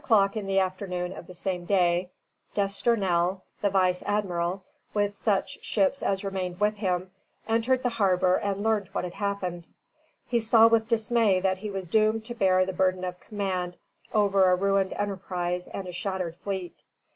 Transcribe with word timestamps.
]At 0.01 0.03
six 0.05 0.13
o'clock 0.15 0.35
in 0.35 0.47
the 0.47 0.57
afternoon 0.57 1.13
of 1.13 1.27
the 1.27 1.35
same 1.35 1.65
day 1.65 2.09
D'Estournel, 2.55 3.43
the 3.61 3.69
vice 3.69 4.01
admiral, 4.01 4.63
with 4.95 5.13
such 5.13 5.63
ships 5.63 6.01
as 6.01 6.23
remained 6.23 6.59
with 6.59 6.77
him, 6.77 7.11
entered 7.47 7.83
the 7.83 7.89
harbor 7.89 8.35
and 8.37 8.63
learned 8.63 8.87
what 8.93 9.03
had 9.03 9.13
happened. 9.13 9.65
He 10.27 10.39
saw 10.39 10.65
with 10.65 10.87
dismay 10.87 11.39
that 11.41 11.59
he 11.59 11.69
was 11.69 11.85
doomed 11.85 12.25
to 12.25 12.33
bear 12.33 12.65
the 12.65 12.73
burden 12.73 13.03
of 13.03 13.19
command 13.19 13.77
over 14.11 14.49
a 14.49 14.55
ruined 14.55 14.93
enterprise 14.93 15.67
and 15.67 15.87
a 15.87 15.91
shattered 15.93 16.35
fleet. 16.37 16.81